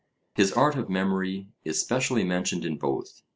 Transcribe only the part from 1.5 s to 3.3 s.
is specially mentioned in both.